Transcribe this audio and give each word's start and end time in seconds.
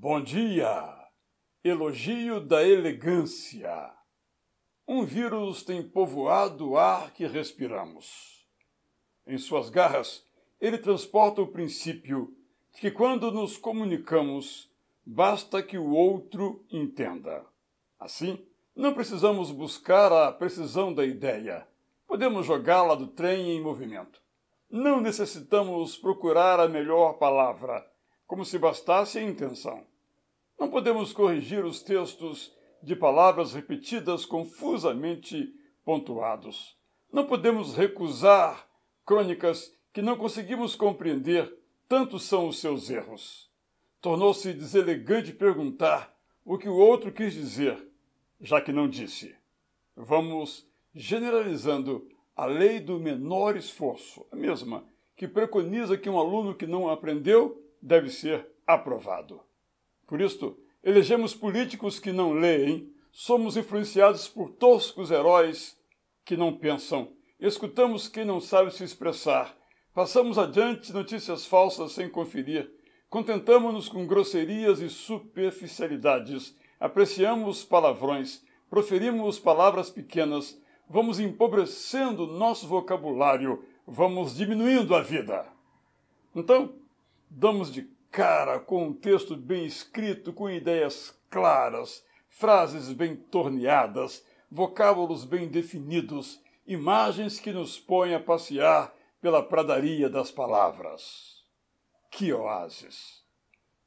Bom 0.00 0.22
dia! 0.22 0.96
Elogio 1.64 2.38
da 2.38 2.62
elegância. 2.62 3.92
Um 4.86 5.04
vírus 5.04 5.64
tem 5.64 5.82
povoado 5.82 6.70
o 6.70 6.78
ar 6.78 7.12
que 7.12 7.26
respiramos. 7.26 8.46
Em 9.26 9.36
suas 9.38 9.68
garras, 9.68 10.24
ele 10.60 10.78
transporta 10.78 11.42
o 11.42 11.48
princípio 11.48 12.32
de 12.72 12.80
que 12.80 12.92
quando 12.92 13.32
nos 13.32 13.56
comunicamos, 13.56 14.70
basta 15.04 15.60
que 15.64 15.76
o 15.76 15.90
outro 15.90 16.64
entenda. 16.70 17.44
Assim, 17.98 18.46
não 18.76 18.94
precisamos 18.94 19.50
buscar 19.50 20.12
a 20.12 20.30
precisão 20.30 20.94
da 20.94 21.04
ideia. 21.04 21.66
Podemos 22.06 22.46
jogá-la 22.46 22.94
do 22.94 23.08
trem 23.08 23.50
em 23.50 23.60
movimento. 23.60 24.22
Não 24.70 25.00
necessitamos 25.00 25.96
procurar 25.96 26.60
a 26.60 26.68
melhor 26.68 27.14
palavra 27.14 27.84
como 28.28 28.44
se 28.44 28.58
bastasse 28.58 29.18
a 29.18 29.22
intenção. 29.22 29.84
Não 30.60 30.68
podemos 30.68 31.14
corrigir 31.14 31.64
os 31.64 31.82
textos 31.82 32.54
de 32.82 32.94
palavras 32.94 33.54
repetidas 33.54 34.26
confusamente 34.26 35.52
pontuados. 35.82 36.76
Não 37.10 37.26
podemos 37.26 37.74
recusar 37.74 38.68
crônicas 39.04 39.74
que 39.94 40.02
não 40.02 40.14
conseguimos 40.14 40.76
compreender, 40.76 41.52
tantos 41.88 42.24
são 42.24 42.46
os 42.46 42.60
seus 42.60 42.90
erros. 42.90 43.50
Tornou-se 43.98 44.52
deselegante 44.52 45.32
perguntar 45.32 46.14
o 46.44 46.58
que 46.58 46.68
o 46.68 46.76
outro 46.76 47.10
quis 47.10 47.32
dizer, 47.32 47.82
já 48.40 48.60
que 48.60 48.72
não 48.72 48.88
disse. 48.88 49.34
Vamos 49.96 50.68
generalizando 50.94 52.06
a 52.36 52.44
lei 52.44 52.78
do 52.78 53.00
menor 53.00 53.56
esforço, 53.56 54.26
a 54.30 54.36
mesma 54.36 54.86
que 55.16 55.26
preconiza 55.26 55.96
que 55.96 56.10
um 56.10 56.18
aluno 56.18 56.54
que 56.54 56.66
não 56.66 56.88
aprendeu 56.88 57.67
deve 57.80 58.10
ser 58.10 58.46
aprovado. 58.66 59.40
Por 60.06 60.20
isto, 60.20 60.58
elegemos 60.82 61.34
políticos 61.34 61.98
que 61.98 62.12
não 62.12 62.32
leem, 62.32 62.92
somos 63.10 63.56
influenciados 63.56 64.28
por 64.28 64.50
toscos 64.50 65.10
heróis 65.10 65.76
que 66.24 66.36
não 66.36 66.56
pensam, 66.56 67.12
escutamos 67.40 68.08
quem 68.08 68.24
não 68.24 68.40
sabe 68.40 68.72
se 68.72 68.84
expressar, 68.84 69.56
passamos 69.94 70.38
adiante 70.38 70.92
notícias 70.92 71.46
falsas 71.46 71.92
sem 71.92 72.08
conferir, 72.08 72.70
contentamos-nos 73.08 73.88
com 73.88 74.06
grosserias 74.06 74.80
e 74.80 74.88
superficialidades, 74.88 76.56
apreciamos 76.78 77.64
palavrões, 77.64 78.44
proferimos 78.70 79.38
palavras 79.38 79.90
pequenas, 79.90 80.60
vamos 80.88 81.18
empobrecendo 81.18 82.26
nosso 82.26 82.66
vocabulário, 82.66 83.64
vamos 83.86 84.36
diminuindo 84.36 84.94
a 84.94 85.02
vida. 85.02 85.46
Então, 86.34 86.74
damos 87.30 87.72
de 87.72 87.82
cara 88.10 88.58
com 88.58 88.88
um 88.88 88.92
texto 88.92 89.36
bem 89.36 89.64
escrito, 89.66 90.32
com 90.32 90.50
ideias 90.50 91.18
claras, 91.30 92.04
frases 92.28 92.92
bem 92.92 93.16
torneadas, 93.16 94.24
vocábulos 94.50 95.24
bem 95.24 95.48
definidos, 95.48 96.40
imagens 96.66 97.38
que 97.38 97.52
nos 97.52 97.78
põem 97.78 98.14
a 98.14 98.20
passear 98.20 98.94
pela 99.20 99.42
pradaria 99.42 100.08
das 100.08 100.30
palavras. 100.30 101.44
Que 102.10 102.32
oásis! 102.32 103.22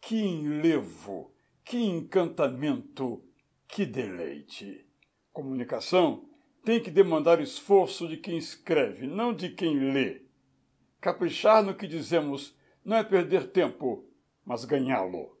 Que 0.00 0.16
enlevo! 0.16 1.32
Que 1.64 1.78
encantamento! 1.78 3.22
Que 3.66 3.84
deleite! 3.84 4.86
Comunicação 5.32 6.28
tem 6.64 6.82
que 6.82 6.90
demandar 6.90 7.40
esforço 7.40 8.08
de 8.08 8.16
quem 8.16 8.36
escreve, 8.36 9.06
não 9.06 9.32
de 9.32 9.50
quem 9.50 9.92
lê. 9.92 10.22
Caprichar 11.00 11.62
no 11.62 11.74
que 11.74 11.86
dizemos 11.86 12.56
não 12.88 12.96
é 12.96 13.04
perder 13.04 13.48
tempo, 13.48 14.02
mas 14.46 14.64
ganhá-lo. 14.64 15.36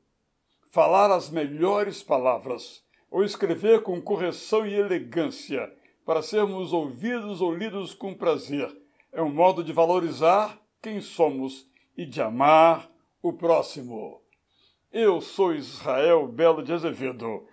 Falar 0.70 1.10
as 1.10 1.30
melhores 1.30 2.02
palavras, 2.02 2.84
ou 3.10 3.24
escrever 3.24 3.82
com 3.82 4.02
correção 4.02 4.66
e 4.66 4.74
elegância, 4.74 5.72
para 6.04 6.20
sermos 6.20 6.74
ouvidos 6.74 7.40
ou 7.40 7.54
lidos 7.54 7.94
com 7.94 8.12
prazer, 8.12 8.70
é 9.10 9.22
um 9.22 9.32
modo 9.32 9.64
de 9.64 9.72
valorizar 9.72 10.60
quem 10.82 11.00
somos 11.00 11.66
e 11.96 12.04
de 12.04 12.20
amar 12.20 12.90
o 13.22 13.32
próximo. 13.32 14.20
Eu 14.92 15.22
sou 15.22 15.54
Israel 15.54 16.28
Belo 16.28 16.62
de 16.62 16.74
Azevedo, 16.74 17.48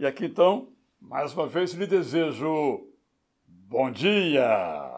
e 0.00 0.06
aqui 0.06 0.24
então, 0.24 0.72
mais 0.98 1.34
uma 1.34 1.46
vez 1.46 1.74
lhe 1.74 1.86
desejo 1.86 2.88
bom 3.46 3.90
dia! 3.90 4.94